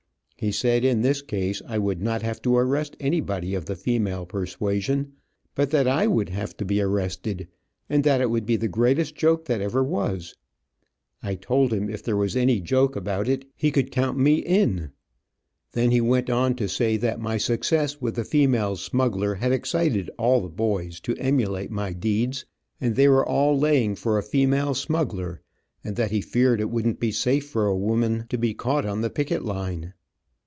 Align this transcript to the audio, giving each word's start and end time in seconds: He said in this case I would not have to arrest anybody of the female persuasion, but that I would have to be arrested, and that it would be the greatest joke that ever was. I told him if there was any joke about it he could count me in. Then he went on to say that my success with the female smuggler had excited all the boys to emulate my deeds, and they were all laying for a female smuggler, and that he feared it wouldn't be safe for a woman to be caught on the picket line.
He 0.41 0.51
said 0.51 0.83
in 0.83 1.01
this 1.01 1.21
case 1.21 1.61
I 1.67 1.77
would 1.77 2.01
not 2.01 2.23
have 2.23 2.41
to 2.41 2.57
arrest 2.57 2.95
anybody 2.99 3.53
of 3.53 3.65
the 3.65 3.75
female 3.75 4.25
persuasion, 4.25 5.13
but 5.53 5.69
that 5.69 5.87
I 5.87 6.07
would 6.07 6.29
have 6.29 6.57
to 6.57 6.65
be 6.65 6.81
arrested, 6.81 7.47
and 7.87 8.03
that 8.05 8.21
it 8.21 8.31
would 8.31 8.47
be 8.47 8.55
the 8.55 8.67
greatest 8.67 9.13
joke 9.13 9.45
that 9.45 9.61
ever 9.61 9.83
was. 9.83 10.35
I 11.21 11.35
told 11.35 11.71
him 11.71 11.91
if 11.91 12.01
there 12.01 12.17
was 12.17 12.35
any 12.35 12.59
joke 12.59 12.95
about 12.95 13.29
it 13.29 13.45
he 13.55 13.69
could 13.69 13.91
count 13.91 14.17
me 14.17 14.37
in. 14.39 14.89
Then 15.73 15.91
he 15.91 16.01
went 16.01 16.27
on 16.31 16.55
to 16.55 16.67
say 16.67 16.97
that 16.97 17.19
my 17.21 17.37
success 17.37 18.01
with 18.01 18.15
the 18.15 18.23
female 18.25 18.75
smuggler 18.77 19.35
had 19.35 19.51
excited 19.51 20.09
all 20.17 20.41
the 20.41 20.49
boys 20.49 20.99
to 21.01 21.15
emulate 21.17 21.69
my 21.69 21.93
deeds, 21.93 22.45
and 22.81 22.95
they 22.95 23.07
were 23.07 23.23
all 23.23 23.59
laying 23.59 23.93
for 23.93 24.17
a 24.17 24.23
female 24.23 24.73
smuggler, 24.73 25.39
and 25.83 25.95
that 25.97 26.09
he 26.09 26.19
feared 26.19 26.59
it 26.59 26.71
wouldn't 26.71 26.99
be 26.99 27.11
safe 27.11 27.45
for 27.47 27.67
a 27.67 27.77
woman 27.77 28.25
to 28.29 28.39
be 28.39 28.55
caught 28.55 28.87
on 28.87 29.01
the 29.01 29.09
picket 29.11 29.43
line. 29.45 29.93